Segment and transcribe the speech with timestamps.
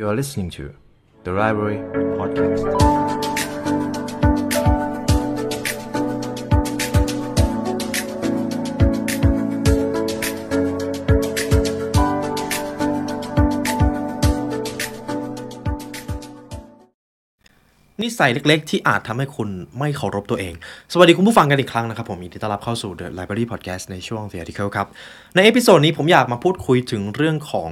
[0.00, 0.64] You are listening to
[1.24, 1.78] the Library
[2.18, 2.62] Podcast.
[18.02, 20.54] นิสัยเล็กๆ ที่อาจทำให้คุณไม่เคารพตัวเอง
[20.92, 24.86] สวัสดีคุณผู้ฟังกันอีกครั้งนะครับ ผมยินดีต้อนรับเข้าสู่ The Library Podcast ในช่วง The Article ครับ
[25.34, 27.70] ใน episode นี้ผมอยากมาพูดคุยถึงเรื่องของ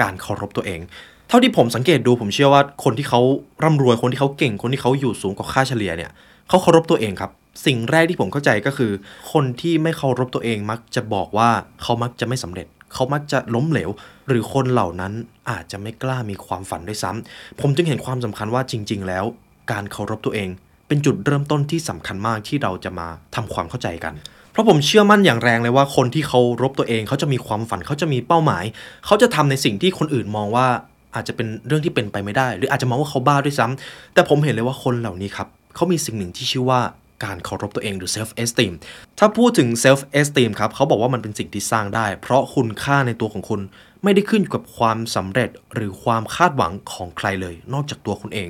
[0.00, 0.80] การเคารพตัวเอง
[1.28, 3.20] เท่าที่ผมสังเกตดูผมเชื่อว่าคนที่เขา
[3.64, 6.10] ร่ำรวยคนที่เขาเก่งคนที่เขาอยู่สูงกว่าค่าเฉลี่ยเนี่ย
[6.48, 7.30] เขาเคารพตัวเองครับ
[7.66, 8.92] สิ่งแรกที่ผมเข้าใจก็คือ
[9.32, 11.50] คนที่ไม่เคารพตัวเองมักจะบอกว่า
[11.82, 13.90] เขามักจะไม่สำเร็จเขามักจะล้มเหลว
[14.28, 15.12] หรือคนเหล่านั้น
[15.50, 19.24] อาจจะไม่กล้ามีความฝันด้วยซ้ำผมจึงเห็นความสำคัญว่าจริง ๆ แล้ว
[19.72, 20.48] การเคารพตัวเอง
[20.88, 24.14] เป็นจุดเริ่มต้นที่สำคัญมากที่เราจะมาทำความเข้าใจกัน
[24.52, 28.64] เพราะผมเชื่อมั่นอย่างแรงเลยว่าคนที่เคารพตัวเองเขาจะมีความฝันเขาจะมีเป้าหมาย
[29.06, 30.66] เขาจะทำในสิ่งที่คนอื่นมองว่า
[31.14, 36.80] อาจจะเป็นเรื่องที่เป็นไปไม่ได้ หรืออาจจะมองว่าเขาบ้าด้วยซ้ำแต่ผมเห็นเลยว่าคนเหล่านี้ครับเขามีสิ่งหนึ่งที่ชื่อว่า
[37.24, 38.72] การเคารพตัวเองหรือ self esteem
[39.18, 43.60] ถ้าพูดถึง self esteem ครับเขาบอกว่ามันเป็นสิ่งที่สร้างได้ เพราะคุณค่าในตัวของคุณ
[44.02, 48.48] ไม่ได้ขึ้นอยู่กับความสำเร็จหรือความคาดหวังของใครเลย นอกจากตัวคุณเอง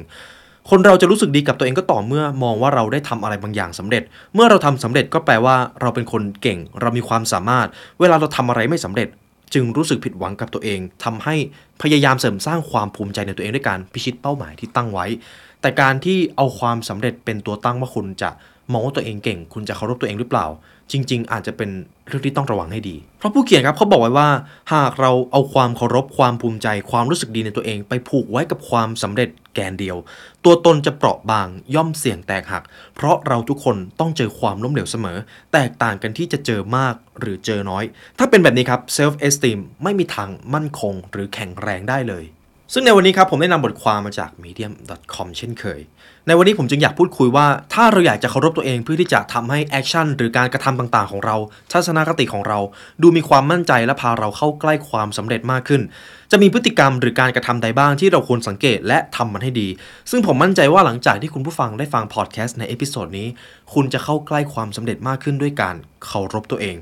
[0.70, 4.02] คนเราจะรู้สึกดีกับตัวเองก็ต่อเมื่อมองว่าเราได้ทำอะไรบางอย่างสำเร็จ
[4.34, 7.68] เมื่อเราทำสำเร็จก็แปลว่าเราเป็นคนเก่ง เรามีความสามารถ
[8.00, 9.08] เวลาเราทำอะไรไม่สำเร็จ
[9.54, 11.34] จึงรู้สึกผิดหวังกับตัวเองทำให้
[11.82, 15.06] พยายามเสริมสร้างความภูมิใจในตัวเองด้วยการพิชิตเป้าหมายที่ตั้งไว้
[15.60, 18.30] แต่การที่เอาความสำเร็จเป็นตัวตั้งว่าคุณจะ
[18.72, 20.46] มองว่าตัวเองเก่ง คุณจะเคารพตัวเองหรือเปล่า
[20.92, 21.70] จริง ๆ อาจจะเป็น
[22.06, 24.28] เรื่องที่ต้องระวังให้ดี เพราะผู้เขียนครับเขาบอกไว้ว่า
[24.72, 29.96] หากเราเอาความเคารพความภูมิใจ ความรู้สึกดีในตัวเอง ไปผูกไว้กับความสำเร็จแกนเดียว
[30.44, 32.62] ตัวตนจะเปราะบางย่อมเสี่ยงแตกหัก
[32.94, 35.18] เพราะเราทุกคนต้องเจอความล้มเหลวเสมอ
[35.52, 37.84] แตกต่างกันที่จะเจอมากหรือเจอน้อย
[38.18, 42.24] ถ้าเป็นแบบนี้ครับ self esteem ไม่มีทางมั่นคงหรือแข็งแรงได้เลย
[42.72, 45.80] ซึ่งในวันนี้ครับผมได้นำบทความมาจาก medium.com เช่นเคย
[46.26, 51.36] ในวันนี้ผมจึงอยากพูดคุยว่า ถ้าเราอยากจะเคารพตัวเองเพื่อที่จะทำให้แอคชั่นหรือการกระทำต่างๆ ของเรา
[51.72, 52.58] ทัศนคติของเรา
[53.02, 55.82] ดูมีความมั่นใจและพาเราเข้าใกล้ความสำเร็จมากขึ้น
[56.30, 59.68] จะมีพฤติกรรมหรือการกระทำใดบ้างที่เราควรสังเกตและทำมันให้ดี
[60.10, 63.28] ซึ่งผมมั่นใจว่าหลังจากที่คุณผู้ฟังได้ฟังพอดแคสต์ใน episode นี้
[63.74, 66.76] คุณจะเข้าใกล้ความสำเร็จมากขึ้นด้วยการเคารพตัวเอง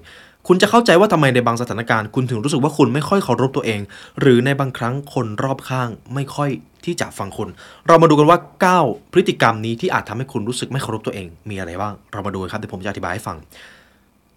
[0.50, 3.80] คุณจะเข้าใจว่าทำไมในบางสถานการณ์ คุณถึงรู้สึกว่าคุณไม่ค่อยเคารพตัวเอง
[4.20, 6.50] หรือในบางครั้งคนรอบข้างไม่ค่อย
[6.84, 7.48] ที่จะฟังคุณ
[7.86, 8.38] เรามาดูกันว่า
[8.76, 13.36] 9 พฤติกรรมนี้ที่อาจทำให้คุณรู้สึกไม่เคารพตัวเอง มีอะไรบ้าง เรามาดูครับเดี๋ยวผมจะอธิบายให้ฟัง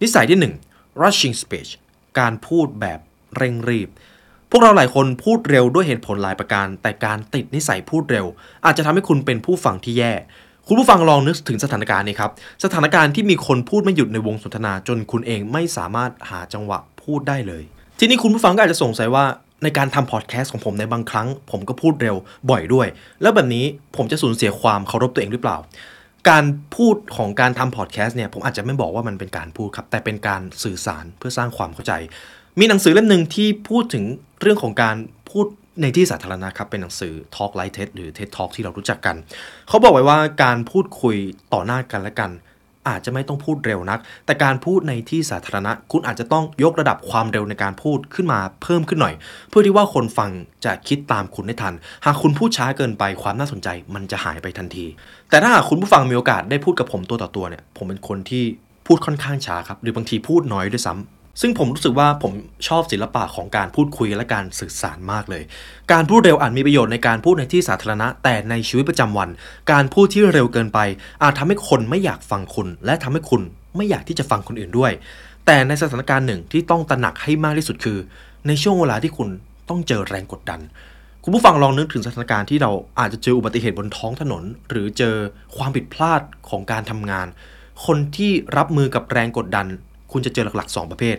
[0.02, 1.70] นิสัยที่ 1 rushing speech
[2.18, 3.00] การพูดแบบ
[3.36, 3.88] เร่งรีบ
[4.50, 8.26] พวกเราหลายคนพูดเร็วด้วยเหตุผลหลายประการ แต่การติดนิสัยพูดเร็ว
[8.64, 10.12] อาจจะทำให้คุณเป็นผู้ฟังที่แย่
[10.68, 12.30] คุณผู้ฟังลองนึกถึงสถานการณ์นี้ครับ
[12.64, 17.62] สถานการณ์ที่มีคนพูดไม่หยุดในวงสนทนาจนคุณเองไม่สามารถหาจังหวะพูดได้เลย
[17.98, 19.24] ทีนี้คุณผู้ฟังก็อาจจะสงสัยว่า
[19.62, 22.16] ในการทำพอดแคสต์ของผมในบางครั้ง ผมก็พูดเร็ว
[22.50, 22.86] บ่อยด้วย
[23.22, 23.64] แล้วแบบนี้
[23.96, 25.56] ผมจะสูญเสียความเคารพตัวเองหรือเปล่า
[26.30, 26.44] การ
[26.76, 31.92] พูดของการทำพอดแคสต์เนี่ยผมอาจจะไม่บอกว่ามันเป็นการพูดครับแต่เป็นการสื่อสารเพื่อสร้างความเข้าใจ
[32.58, 34.04] มีหนังสือเล่มหนึ่งที่พูดถึง
[34.40, 34.96] เรื่องของการ
[35.30, 35.46] พูด
[35.80, 39.16] ในที่สาธารณะครับ เป็นหนังสือ Talk Like TED หรือ TED Talk ที่เรารู้จักกัน
[39.68, 41.16] เขาบอกไว้ว่าการพูดคุย
[41.52, 42.32] ต่อหน้ากันและกัน
[42.88, 49.14] อาจจะไม่ต้องพูดเร็วนัก แต่การพูดในที่สาธารณะ คุณอาจจะต้องยกระดับความเร็วในการพูดขึ้นมาเพิ่มขึ้นหน่อย
[49.48, 50.30] เพื่อที่ว่าคนฟัง
[50.64, 54.86] จะคิดตามคุณได้ทัน หากคุณพูดช้าเกินไปความน่าสนใจ มันจะหายไปทันที
[55.30, 58.44] แต่ถ้าหากคุณผู้ฟังมีโอกาสได้พูดกับผมตัวต่อตัวเนี่ยผมเป็นคนที่
[58.86, 62.32] พูดค่อนข้างช้าครับหรือบางทีพูดน้อยด้วยซ้ำ ซึ่งผมรู้สึกว่าผม
[62.68, 65.42] ชอบศิลปะของการพูดคุยและการสื่อสารมากเลย
[65.92, 69.28] การพูดเร็วอาจมีประโยชน์ในการพูดในที่สาธารณะ แต่ในชีวิตประจำวัน
[69.72, 70.78] การพูดที่เร็วเกินไป
[71.22, 73.42] อาจทำให้คนไม่อยากฟังคุณ และทำให้คุณ
[73.76, 74.92] ไม่อยากที่จะฟังคนอื่นด้วย
[75.46, 77.98] แต่ในสถานการณ์หนึ่งที่ต้องตระหนักให้มากที่สุดคือ
[78.46, 79.28] ในช่วงเวลาที่คุณ
[79.68, 80.60] ต้องเจอแรงกดดัน
[81.24, 85.14] คุณผู้ฟังลองนึกถึงสถานการณ์ที่เราอาจจะเจออุบัติเหตุบนท้องถนน หรือเจอ
[85.56, 87.26] ความผิดพลาดของการทำงาน
[87.86, 89.66] คนที่รับมือกับแรงกดดัน
[90.12, 91.16] คุณจะเจอหลักๆ 2 ประเภท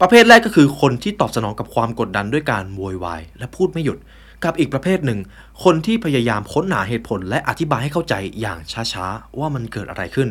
[0.00, 3.98] ประเภทแรกก็คือคนที่ตอบสนองกับความกดดันด้วยการโวยวายและพูดไม่หยุด
[4.44, 5.20] กับอีกประเภทหนึ่ง
[5.64, 8.58] คนที่พยายามค้นหาเหตุผลและอธิบายให้เข้าใจอย่าง
[8.92, 10.28] ช้าๆว่ามันเกิดอะไรขึ้น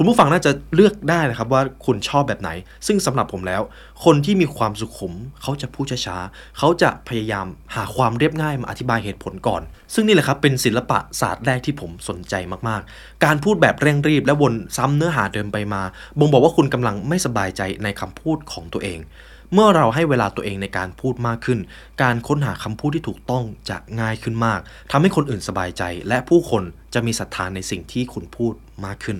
[0.00, 2.50] คุณผู้ฟังน่าจะเลือกได้นะครับว่าคุณชอบแบบไหน
[2.86, 3.62] ซึ่งสำหรับผมแล้ว
[4.04, 9.62] คนที่มีความสุขุม เขาจะพูดช้าๆเขาจะพยายามหาความเรียบง่ายมาอธิบายเหตุผลก่อน
[9.94, 12.34] ซึ่งนี่แหละครับเป็นศิลปะศาสตร์แรกที่ผมสนใจ
[12.68, 15.82] มากๆ การพูดแบบเร่งรีบและวนซ้ำเนื้อหาเดิมไปมา
[16.18, 18.98] บ่งบอกว่าคุณกำลังไม่สบายใจในคำพูดของตัวเอง
[19.52, 21.58] เมื่อเราให้เวลาตัวเองในการพูดมากขึ้น
[22.02, 24.60] การค้นหาคำพูดที่ถูกต้องจะง่ายขึ้นมาก
[24.90, 26.62] ทำให้คนอื่นสบายใจ และผู้คน
[26.94, 28.54] จะมีศรัทธานในสิ่งที่คุณพูด
[28.86, 29.18] มากขึ้น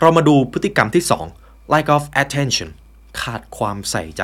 [0.00, 1.04] เรามาดูพฤติกรรมที่
[1.38, 2.68] 2 lack of attention
[3.20, 4.22] ขาดความใส่ใจ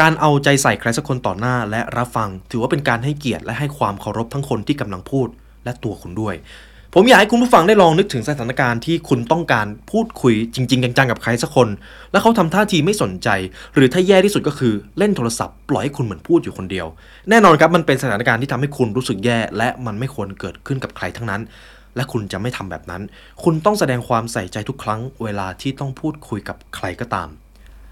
[0.00, 5.28] การเอาใจใส่ใครสักคนต่อหน้าและรับฟัง ถือว่าเป็นการให้เกียรติและให้ความเคารพทั้งคนที่กำลังพูด
[5.64, 6.36] และตัวคุณด้วย
[6.94, 11.68] ผมอยากให้คุณผู้ฟังได้ลองนึกถึงสถานการณ์ที่คุณต้องการพูดคุยจริง ๆ จังๆกับใครสักคน
[12.12, 13.28] แล้วเขาทำท่าทีไม่สนใจ
[13.74, 16.86] หรือถ้าแย่ที่สุดก็คือเล่นโทรศัพท์ปล่อยให้คุณเหมือนพูดอยู่คนเดียว
[17.30, 21.42] แน่นอนครับมันเป็นสถานการณ์ที่ทำให้คุณรู้สึกแย่ และมันไม่ควรเกิดขึ้นกับใครทั้งนั้น
[21.96, 23.02] และคุณจะไม่ทำแบบนั้น
[23.44, 27.28] คุณต้องแสดงความใส่ใจทุกครั้งเวลาที่ต้องพูดคุยกับใครก็ตาม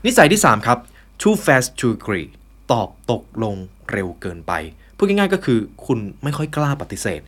[0.07, 0.79] นิสัยที่ 3 ครับ
[1.21, 2.29] too fast to agree
[2.73, 3.55] ตอบตกลง
[3.91, 4.53] เร็วเกินไป
[4.97, 7.21] พูดง่ายๆก็คือคุณไม่ค่อยกล้าปฏิเสธ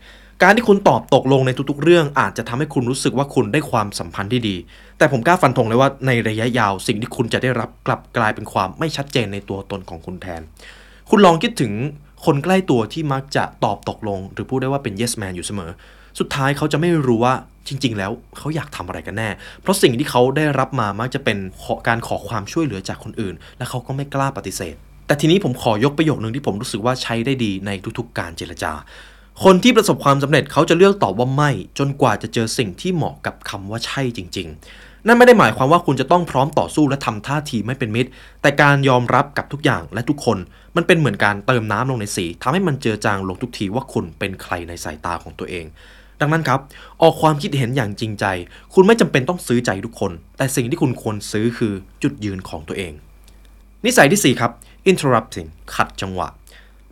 [0.42, 4.56] การที่คุณตอบตกลงในทุกๆ เรื่องอาจจะทำให้คุณรู้สึกว่าคุณได้ความสัมพันธ์ที่ดี
[4.98, 10.42] แต่ผมกล้าฟันธงเลยว่าในระยะยาวสิ่งที่คุณจะได้รับกลับกลายเป็นความไม่ชัดเจนในตัวตนของคุณแทน
[11.10, 11.72] คุณลองคิดถึง
[12.24, 15.70] คนใกล้ตัวที่มักจะตอบตกลง หรือพูดได้ว่าเป็น yes man อยู่เสมอ
[16.18, 17.34] สุดท้ายเขาจะไม่รู้ว่า
[17.68, 19.28] จริง ๆ แล้วเขาอยากทำอะไรกันแน่
[19.62, 24.74] เพราะสิ่งที่เขาได้รับมามักจะเป็นขอการขอความช่วยเหลือจากคนอื่น และเขาก็ไม่กล้าปฏิเสธ
[25.06, 28.72] แต่ทีนี้ผมขอยกประโยคนึงที่ผมรู้สึกว่าใช้ได้ดีในทุกๆ การเจรจา
[29.44, 38.10] คนที่ประสบความสำเร็จเขาจะเลือกตอบว่าไม่ จนกว่าจะเจอสิ่งที่เหมาะกับคำว่าใช่จริง ๆ นั่นไม่ได้หมายความว่าคุณจะต้องพร้อมต่อสู้และทำท่าทีไม่เป็นมิตร
[38.42, 40.38] แต่การยอมรับกับทุกอย่างและทุกคน
[40.76, 45.66] มันเป็นเหมือนการเติมน้ำลงในสีทำให้มันเจือจางลงทุกทีว่าคุณเป็นใครในสายตาของตัวเอง
[46.20, 46.60] ดังนั้นครับ
[47.02, 48.24] ออกความคิดเห็นอย่างจริงใจ
[48.74, 51.72] คุณไม่จำเป็นต้องซื้อใจทุกคน แต่สิ่งที่คุณควรซื้อคือ
[52.02, 52.92] จุดยืนของตัวเอง
[53.84, 54.50] นิสัยที่ 4 ครับ
[54.90, 56.28] interrupting ขัดจังหวะ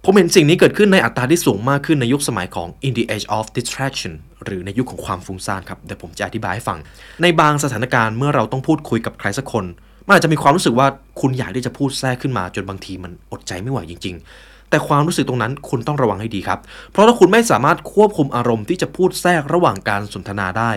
[0.04, 4.12] ผมเห็นสิ่งนี้เกิดขึ้นในอัตราที่สูงมากขึ้นในยุคสมัยของ in the age of distraction
[4.44, 6.78] หรือในยุคของความฟุ้งซ่านครับเดี๋ยวผมจะอธิบายให้ฟัง
[7.22, 9.64] ในบางสถานการณ์เมื่อเราต้องพูดคุยกับใครสักคน
[10.06, 10.86] มันอาจจะมีความรู้สึกว่า
[11.20, 16.58] คุณอยากที่จะพูดแทรกขึ้นมาจนบางทีมันอดใจไม่ไหวจริง ๆ แต่ความรู้สึกตรงนั้นคุณต้องระวังให้ดีครับ
[16.92, 20.72] เพราะถ้าคุณไม่สามารถควบคุมอารมณ์ที่จะพูดแทรกระหว่างการสนทนาได้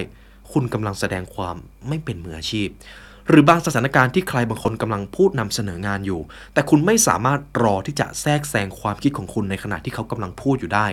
[0.52, 1.56] คุณกำลังแสดงความ
[1.88, 2.70] ไม่เป็นมืออาชีพ
[3.30, 6.22] หรือบางสถานการณ์ที่ใครบางคนกำลังพูดนำเสนองานอยู่
[6.54, 10.88] แต่คุณไม่สามารถรอที่จะแทรกแซงความคิดของคุณในขณะที่เขากำลังพูดอยู่ได้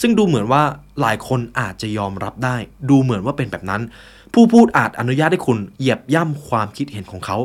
[0.00, 0.62] ซึ่งดูเหมือนว่า
[1.00, 2.56] หลายคนอาจจะยอมรับได้
[2.90, 3.82] ดูเหมือนว่าเป็นแบบนั้น
[4.34, 7.38] ผู้พูดอาจอนุญาตให้คุณเหยียบย่ำความคิดเห็นของเขา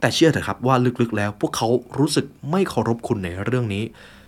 [0.00, 3.84] แต่เชื่อเถอะครับว่าลึกๆ แล้วพวกเขารู้สึกไม่เคารพคุณในเรื่องนี้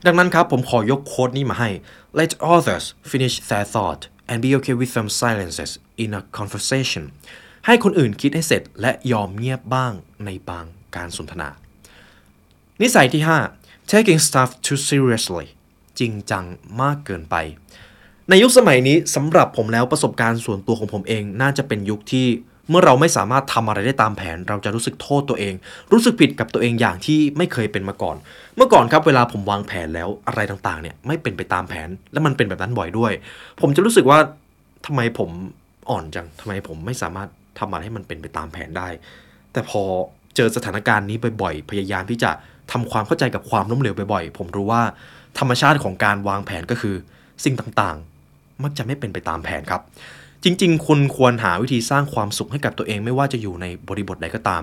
[0.06, 1.70] ดังนั้นครับผมขอยกโค้ดนี้มาให้
[2.18, 5.70] Let others finish their thought and be okay with some silences
[6.02, 7.04] in a conversation
[7.66, 9.92] ให้คนอื่นคิดให้เสร็จและยอมเงียบบ้าง
[10.24, 10.64] ในบาง
[10.96, 11.48] การสนทนา
[12.82, 13.22] นิสัยที่
[13.56, 15.46] 5 taking stuff too seriously
[15.98, 16.44] จริงจัง
[16.82, 17.36] มากเกินไป
[18.28, 22.26] ในยุคสมัยนี้สำหรับผมแล้วประสบการณ์ส่วนตัวของผมเองน่าจะเป็นยุคที่
[22.70, 25.54] เมื่อเราไม่สามารถทำอะไรได้ตามแผน เราจะรู้สึกโทษตัวเอง
[25.92, 28.16] รู้สึกผิดกับตัวเองอย่างที่ไม่เคยเป็นมาก่อน
[28.56, 33.12] เมื่อก่อนครับเวลาผมวางแผนแล้วอะไรต่างๆเนี่ยไม่เป็นไปตามแผนและมันเป็นแบบนั้นบ่อยด้วย
[33.60, 34.18] ผมจะรู้สึกว่า
[34.86, 35.30] ทำไมผม
[35.90, 37.28] อ่อนจังทำไมผมไม่สามารถ
[37.58, 38.88] ทำอะไรให้มันเป็นไปตามแผนได้
[39.52, 39.82] แต่พอ
[40.36, 42.30] เจอสถานการณ์นี้บ่อยๆพยายามที่จะ
[42.72, 44.82] ทำความเข้าใจกับความล้มเหลวบ่อยๆ ผมรู้ว่า
[45.38, 46.94] ธรรมชาติของการวางแผนก็คือ
[47.44, 49.82] สิ่งต่างๆ มักจะไม่เป็นไปตามแผนครับ
[50.44, 54.62] จริง ๆ คุณควรหาวิธีสร้างความสุขให้กับตัวเองไม่ว่าจะอยู่ในบริบทใดก็ตาม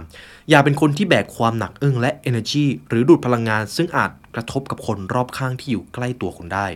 [0.49, 6.67] อย่าเป็นคนที่แบกความหนักอึ้งและ energy หรือดูดพลังงาน ซึ่งอาจกระทบกับคนรอบข้างที่อยู่ใกล้ตัวคุณได้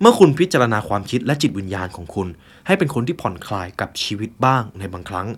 [0.00, 2.28] เมื่อคุณพิจารณาความคิดและจิตวิญญาณของคุณ
[2.66, 5.28] ให้เป็นคนที่ผ่อนคลายกับชีวิตบ้างในบางครั้ง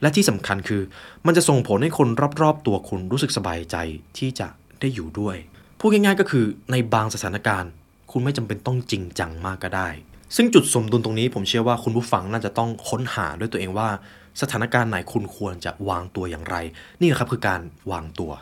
[0.00, 0.82] และที่สำคัญคือ
[1.26, 2.08] มันจะส่งผลให้คน
[2.42, 3.76] รอบๆ ตัวคุณรู้สึกสบายใจ
[4.18, 4.48] ที่จะ
[4.80, 5.36] ได้อยู่ด้วย
[5.78, 7.70] พูดง่ายๆก็คือในบางสถานการณ์
[8.10, 9.88] คุณไม่จำเป็นต้องจริงจังมากก็ได้
[10.36, 13.88] ซึ่งจุดสมดุลตรงนี้ผมเชื่อว่าคุณผู้ฟังน่าจะต้องค้นหาด้วยตัวเองว่า
[14.40, 16.56] สถานการณ์ไหนคุณควรจะวางตัวอย่างไร
[17.00, 17.60] นี่นะครับคือการ
[17.92, 18.32] วางตัว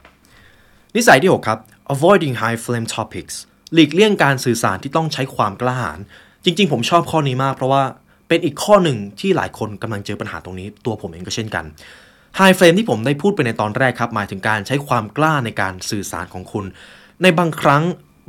[0.97, 1.59] นิสัยที่ 6 ครับ
[1.95, 3.35] avoiding high flame topics
[3.75, 5.99] หลีกเลี่ยงการสื่อสารที่ต้องใช้ความกล้าหาญ
[6.45, 7.83] จริง ๆ ผมชอบข้อนี้มากเพราะว่า
[8.28, 11.64] เป็นอีกข้อหนึ่งที่หลายคนกำลังเจอปัญหาตรงนี้ ตัวผมเองก็เช่นกัน
[12.38, 16.64] High flame ที่ผมได้พูดไปในตอนแรกครับ หมายถึงการใช้ความกล้าในการสื่อสารของคุณ
[17.23, 17.83] ในบางครั้ง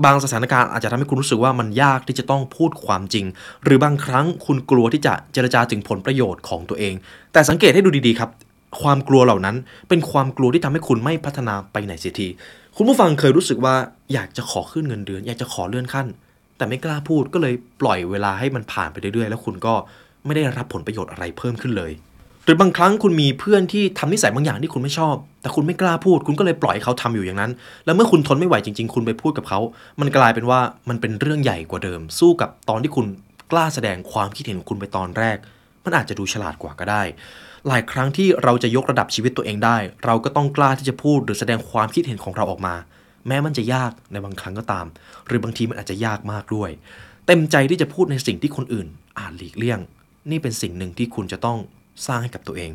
[0.06, 3.26] บางสถานการณ์อาจจะทำให้คุณรู้สึกว่ามันยากที่จะต้องพูดความจริง
[3.64, 6.94] หรือบางครั้งคุณกลัวที่จะเจรจาถึงผลประโยชน์ของตัวเอง
[7.34, 8.30] แต่สังเกตให้ดูดีๆครับ
[8.82, 9.56] ความกลัวเหล่านั้น
[9.90, 12.28] เป็นความกลัวที่ทำให้คุณไม่พัฒนาไปไหนเสียที
[12.76, 13.76] คุณผู้ฟังเคยรู้สึกว่า
[14.14, 16.08] อยากจะขอขึ้นเงินเดือน อยากจะขอเลื่อนขั้น
[16.58, 19.74] แต่ไม่กล้าพูดก็เลยปล่อยเวลาให้มันผ่านไปเรื่อยๆ แล้วคุณก็
[20.26, 21.92] ไม่ได้รับผลประโยชน์อะไรเพิ่มขึ้นเลย
[22.46, 27.52] หรือบางครั้งคุณมีเพื่อนที่ทำนิสัยบางอย่างที่คุณไม่ชอบ แต่คุณไม่กล้าพูด คุณก็เลยปล่อยให้เขาทำอยู่อย่างนั้น
[27.86, 29.60] แล้วเมื่อคุณทนไม่ไหวจริง ๆ คุณไปพูดกับเขา
[30.00, 30.60] มันกลายเป็นว่า
[30.90, 33.06] มันเป็นเรื่องใหญ่กว่าเดิม สู้กับตอนที่คุณ
[33.52, 35.38] กล้าแสดงความคิดเห็นของคุณไปตอนแรก
[35.84, 37.04] มันอาจจะดูฉลาดกว่าก็ได้
[37.68, 42.76] หลายครั้งที่เราจะยกระดับชีวิตตัวเองได้ เราก็ต้องกล้าที่จะพูดหรือแสดงความคิดเห็นของเราออกมา
[43.28, 44.86] แม้มันจะยากในบางครั้งก็ตาม
[45.28, 46.70] หรือบางทีมันอาจจะยากมากด้วย
[47.28, 48.88] เต็มใจที่จะพูดในสิ่งที่คนอื่น
[49.20, 49.80] อาจหลีกเลี่ยง
[50.32, 51.58] นี่เป็นสิ่งหนึ่งที่คุณจะต้อง
[52.08, 52.72] สร้างให้กับตัวเอง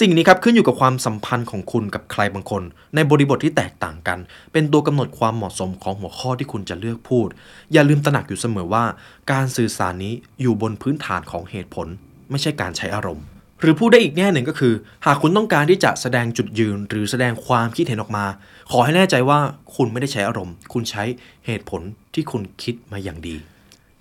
[0.00, 2.62] สิ่งนี้ครับขึ้นอยู่กับความสัมพันธ์ของคุณกับใครบางคน
[2.94, 4.18] ในบริบทที่แตกต่างกัน
[4.52, 7.28] เป็นตัวกำหนดความเหมาะสมของหัวข้อที่คุณจะเลือกพูด
[7.72, 8.84] อย่าลืมตระหนักอยู่เสมอว่า
[9.32, 11.86] การสื่อสารนี้อยู่บนพื้นฐานของเหตุผล
[12.30, 13.24] ไม่ใช่การใช้อารมณ์
[13.60, 14.74] หรือพูดได้อีกแง่หนึ่งก็คือ
[15.06, 18.26] หากคุณต้องการที่จะแสดงจุดยืน หรือแสดงความคิดเห็นออกมา
[18.70, 19.38] ขอให้แน่ใจว่า
[19.74, 21.04] คุณไม่ได้ใช้อารมณ์ คุณใช้
[21.46, 21.82] เหตุผล
[22.14, 23.36] ที่คุณคิดมาอย่างดี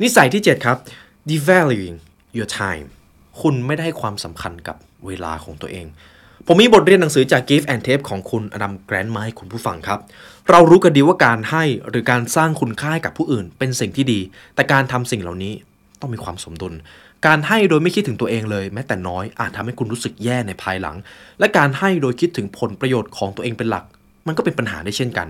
[0.01, 0.77] นิสัยที่ 7 ครับ
[1.29, 1.97] devaluing
[2.37, 2.87] your time
[3.41, 5.85] คุณไม่ได้ให้ความสำคัญกับเวลาของตัวเอง
[6.47, 9.99] ผมมีบทเรียนหนังสือจาก Give and Take ของคุณอดัมแกรนด์มาให้คุณผู้ฟังครับ
[10.49, 14.19] เรารู้กันดีว่าการให้หรือการสร้างคุณค่าให้กับผู้อื่น เป็นสิ่งที่ดี
[14.55, 15.53] แต่การทำสิ่งเหล่านี้
[15.99, 16.73] ต้องมีความสมดุล
[17.27, 20.95] การให้โดยไม่คิดถึงตัวเองเลย แม้แต่น้อยอาจทำให้คุณรู้สึกแย่ในภายหลัง
[21.39, 23.83] และการให้โดยคิดถึงผลประโยชน์ของตัวเองเป็นหลัก
[24.27, 25.27] มันก็เป็นปัญหาได้เช่นกัน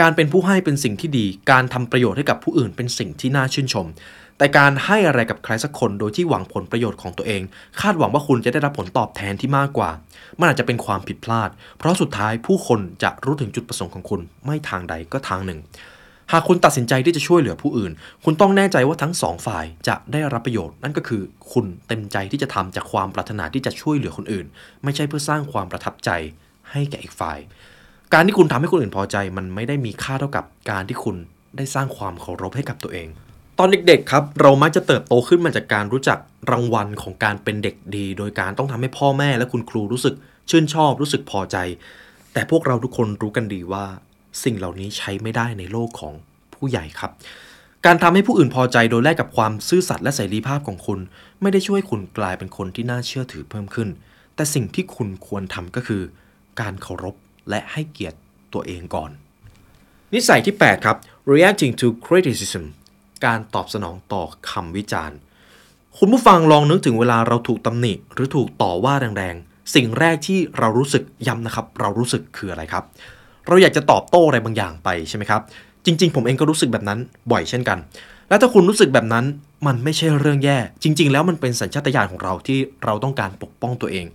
[0.00, 3.86] การเป็นผู้ให้เป็นสิ่งที่ดี การทำประโยชน์ให้กับผู้อื่นเป็นสิ่งที่น่าชื่นชม
[4.42, 7.42] แต่การให้อะไรกับใครสักคนโดยที่หวังผลประโยชน์ของตัวเอง
[7.80, 9.90] คาดหวังว่าคุณจะได้รับผลตอบแทนที่มากกว่า
[10.38, 15.58] มันอาจจะเป็นความผิดพลาด เพราะสุดท้ายผู้คนจะรู้ถึงจุดประสงค์ของคุณไม่ทางใดก็ทางหนึ่ง
[16.32, 17.92] หากคุณตัดสินใจที่จะช่วยเหลือผู้อื่น
[18.24, 21.22] คุณต้องแน่ใจว่าทั้งสองฝ่ายจะได้รับประโยชน์ นั่นก็คือ
[21.52, 24.46] คุณเต็มใจที่จะทำจากความปรารถนาที่จะช่วยเหลือคนอื่น
[24.84, 26.10] ไม่ใช่เพื่อสร้างความประทับใจ
[26.70, 27.38] ให้แก่อีกฝ่าย
[28.12, 31.16] การที่คุณทำให้คนอื่นพอใจ มันไม่ได้มีค่าเท่ากับการที่คุณ
[31.56, 33.08] ได้สร้างความเคารพให้กับตัวเอง
[33.58, 36.18] ตอนเด็กๆครับ เรามักจะเติบโตขึ้นมาจากการรู้จัก
[36.50, 40.14] รางวัลของการเป็นเด็กดี โดยการต้องทำให้พ่อแม่และคุณครูรู้สึก
[40.50, 41.56] ชื่นชอบรู้สึกพอใจ
[42.32, 43.84] แต่พวกเราทุกคนรู้กันดีว่า
[44.44, 46.14] สิ่งเหล่านี้ใช้ไม่ได้ในโลกของ
[46.54, 47.10] ผู้ใหญ่ครับ
[47.86, 51.00] การทำให้ผู้อื่นพอใจโดยแลกกับความซื่อสัตย์และเสรีภาพของคุณ
[51.40, 53.88] ไม่ได้ช่วยคุณกลายเป็นคนที่น่าเชื่อถือเพิ่มขึ้น
[54.34, 56.02] แต่สิ่งที่คุณควรทำก็คือ
[56.60, 57.14] การเคารพ
[57.50, 58.18] และให้เกียรติ
[58.52, 59.10] ตัวเองก่อน
[60.14, 60.96] นิสัยที่ 8 ครับ
[61.32, 62.64] reacting to criticism
[63.24, 65.16] การตอบสนองต่อคำวิจารณ์
[65.98, 72.84] คุณผู้ฟังลองนึกถึงเวลาเราถูกตำหนิ หรือถูกต่อว่าแรงๆ สิ่งแรกที่เรารู้สึกย้ำนะครับ เรารู้สึกคืออะไรครับ
[73.46, 75.42] เราอยากจะตอบโต้อะไรบางอย่างไปใช่ไหมครับ
[75.84, 76.98] จริง ๆ ผมเองก็รู้สึกแบบนั้น
[77.32, 77.78] บ่อยเช่นกัน
[78.28, 79.24] และถ้าคุณรู้สึกแบบนั้น
[79.66, 84.06] มันไม่ใช่เรื่องแย่ จริง ๆ แล้วมันเป็นสัญชาตญาณของเราที่เราต้องการปกป้องตัวเอง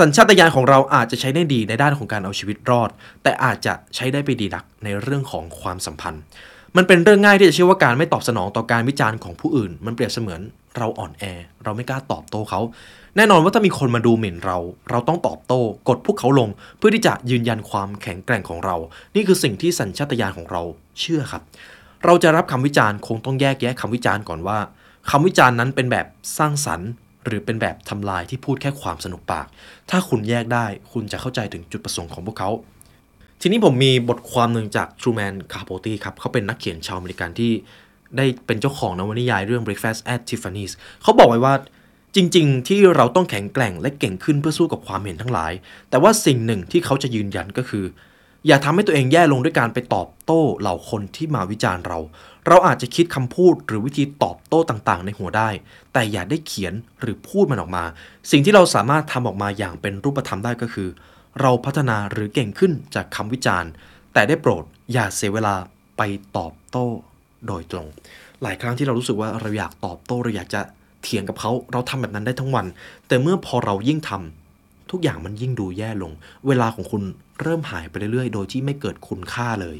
[0.00, 2.90] สัญชาตญาณของเราอาจจะใช้ได้ดีในด้านของการเอาชีวิตรอด
[3.22, 6.22] แต่อาจจะใช้ได้ไปดีดักในเรื่องของความสัมพันธ์
[6.76, 10.40] มันเป็นเรื่องง่ายที่จะเชื่อว่าการไม่ตอบสนองต่อการวิจารณ์ของผู้อื่น มันเปรียบเสมือน
[10.76, 11.24] เราอ่อนแอ
[11.64, 12.60] เราไม่กล้าตอบโต้เขา
[13.16, 14.58] แน่นอนว่าถ้ามีคนมาดูหมิ่นเรา
[14.90, 16.48] เราต้องตอบโต้ กดพวกเขาลง
[16.78, 18.76] เพื่อที่จะยืนยันความแข็งแกร่งของเรา
[19.14, 20.62] นี่คือสิ่งที่สัญชาตญาณของเรา
[21.00, 21.42] เชื่อครับ
[22.04, 24.58] เราจะรับคำวิจารณ์คงต้องแยกแยะคำวิจารณ์ก่อนว่า
[25.10, 26.06] คำวิจารณ์นั้นเป็นแบบ
[26.38, 26.90] สร้างสรรค์
[27.26, 29.46] หรือเป็นแบบทำลายที่พูดแค่ความสนุกปาก
[29.90, 32.50] ถ้าคุณแยกได้คุณจะเข้าใจถึงจุดประสงค์ของพวกเขา
[33.44, 37.52] ทีนี้ผมมีบทความหนึ่งจาก Truman Capote ครับเขาเป็นนักเขียนชาวอเมริกันที่
[38.16, 40.72] ได้เป็นเจ้าของนวนิยายเรื่อง Breakfast at Tiffany's
[41.02, 41.54] เขาบอกไว้ว่า
[42.16, 45.52] จริง ๆ ที่เราต้องแข็งแกร่งและเก่งขึ้นเพื่อสู้กับความเห็นทั้งหลาย
[45.90, 47.84] แต่ว่าสิ่งหนึ่งที่เขาจะยืนยันก็คือ
[48.46, 51.98] อย่าทำให้ตัวเองแย่ลงด้วยการไปตอบโต้เหล่าคนที่มาวิจารณ์เรา
[52.48, 55.48] เราอาจจะคิดคำพูดหรือวิธีตอบโต้ต่างๆ ในหัวได้
[55.92, 57.84] แต่อย่าได้เขียนหรือพูดมันออกมา
[58.30, 60.88] สิ่งที่เราสามารถทำออกมาอย่างเป็นรูปธรรมได้ก็คือ
[61.40, 63.70] เราพัฒนาหรือเก่งขึ้นจากคำวิจารณ์
[64.12, 65.54] แต่ได้โปรดอย่าเสียเวลา
[65.96, 66.02] ไป
[66.36, 66.86] ตอบโต้
[67.46, 67.86] โดยตรง
[68.42, 70.60] หลายครั้งที่เรารู้สึกว่าเราอยากตอบโต้เราอยากจะ
[71.02, 72.66] เถียงกับเขาเราทำแบบนั้นได้ทั้งวัน
[73.08, 76.12] แต่เมื่อพอเรายิ่งทำทุกอย่างมันยิ่งดูแย่ลง
[76.46, 77.02] เวลาของคุณ
[77.42, 79.76] เริ่มหายไปเรื่อยๆ โดยที่ไม่เกิดคุณค่าเลย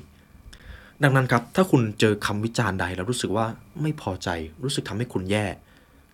[1.02, 3.46] ดังนั้นครับ ถ้าคุณเจอคำวิจารณ์ใดแล้วรู้สึกว่า
[3.82, 4.28] ไม่พอใจ
[4.62, 5.46] รู้สึกทำให้คุณแย่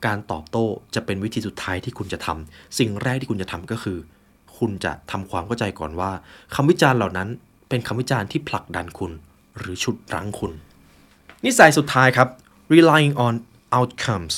[0.07, 3.99] การตอบโต้จะเป็นวิธีสุดท้ายที่คุณจะทำสิ่งแรกที่คุณจะทำก็คือ
[4.59, 6.11] คุณจะทำความเข้าใจก่อนว่า
[6.55, 7.29] คำวิจารณ์เหล่านั้น
[7.69, 9.13] เป็นคำวิจารณ์ที่ผลักดันคุณ
[9.59, 10.53] หรือฉุดรั้งคุณ
[11.45, 12.29] นิสัยสุดท้ายครับ
[12.75, 13.35] relying on
[13.79, 14.35] outcomes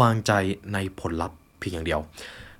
[0.00, 0.32] วางใจ
[0.72, 2.00] ในผลลัพธ์เพียงอย่างเดียว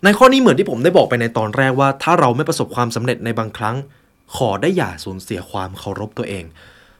[0.04, 3.76] ในข้อนี้เหมือนที่ผมได้บอกไปในตอนแรกว่า ถ้าเราไม่ประสบความสำเร็จในบางครั้ง
[4.36, 6.44] ขอได้อย่าสูญเสียความเคารพตัวเอง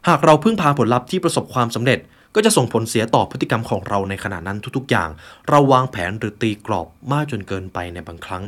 [0.07, 1.99] หากเราพึ่งพาผลลัพธ์ที่ประสบความสำเร็จ
[2.35, 5.09] ก็จะส่งผลเสียต่อพฤติกรรมของเราในขณะนั้นทุกๆ อย่าง
[5.49, 8.43] เราวางแผนหรือตีกรอบมากจนเกินไปในบางครั้ง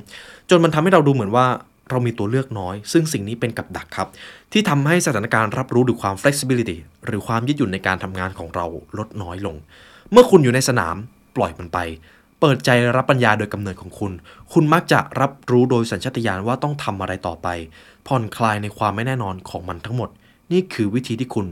[0.50, 1.48] จนมันทำให้เราดูเหมือนว่า
[1.90, 4.08] เรามีตัวเลือกน้อย ซึ่งสิ่งนี้เป็นกับดักครับ
[4.52, 8.66] ที่ทำให้สถานการณ์รับรู้หรือความ flexibility หรือความยืดหยุ่นในการทำงานของเรา
[8.98, 9.56] ลดน้อยลง
[10.12, 10.96] เมื่อคุณอยู่ในสนาม
[11.36, 11.80] ปล่อยมันไป
[12.40, 14.12] เปิดใจรับปัญญาโดยกำเนิดของคุณ
[14.54, 17.48] คุณมักจะรับรู้โดยสัญชาตญาณว่าต้องทำอะไรต่อไป
[18.08, 20.10] ผ่อนคลายในความไม่แน่นอนของมันทั้งหมด
[20.52, 21.46] นี่คือวิธีที่คุณ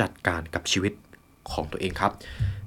[0.00, 0.92] จัดการกับชีวิต
[1.52, 2.12] ของตัวเองครับ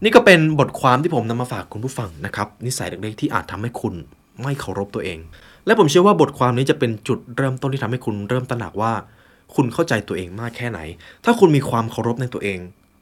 [0.03, 3.93] นี่ก็เป็นบทความที่ผมนำมาฝากคุณผู้ฟังนะครับ นิสัยเล็กๆที่อาจทำให้คุณ
[4.43, 5.19] ไม่เคารพตัวเอง
[5.65, 8.93] และผมเชื่อว่าบทความนี้จะเป็นจุดเริ่มต้นที่ทำให้คุณเริ่มตระหนักว่า
[9.55, 10.79] คุณเข้าใจตัวเองมากแค่ไหน
[11.25, 12.59] ถ้าคุณมีความเคารพในตัวเอง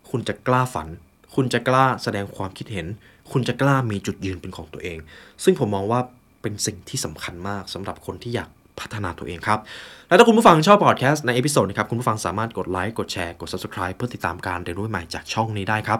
[0.10, 0.88] คุณจะกล้าฝัน
[1.36, 2.88] คุณจะกล้าแสดงความคิดเห็น
[3.32, 4.98] คุณจะกล้ามีจุดยืนเป็นของตัวเอง
[5.44, 6.00] ซึ่งผมมองว่า
[6.42, 9.60] เป็นสิ่งที่สำคัญมากสำหรับคนที่อยาก พัฒนาตัวเองครับ
[10.08, 16.00] และถ้าคุณผู้ฟังชอบพอดแคสต์ใน episode นี้ครับ คุณผู้ฟังสามารถกดไลค์ กดแชร์ กด subscribe เพื่อติดตามการเรียนรู้ใหม่จากช่องนี้ได้ครับ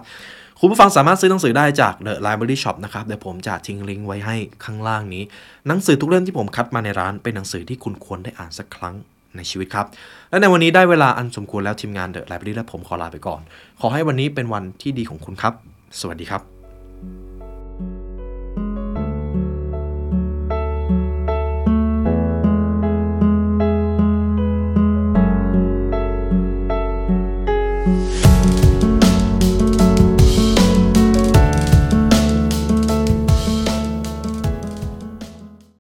[0.60, 5.24] คุณผู้ฟังสามารถซื้อหนังสือได้จาก The Library Shop นะครับ เดี๋ยวผมจะทิ้งลิงก์ไว้ให้ข้างล่างนี้
[5.68, 8.96] หนังสือทุกเล่มที่ผมคัดมาในร้านเป็นหนังสือที่คุณควรได้อ่านสักครั้ง
[9.36, 9.86] ในชีวิตครับ
[10.30, 13.42] และในวันนี้ได้เวลาอันสมควรแล้วทีมงาน The Library และผมขอลาไปก่อน
[13.82, 15.54] ขอให้วันนี้เป็นวันที่ดีของคุณครับ
[16.00, 16.57] สวัสดีครับ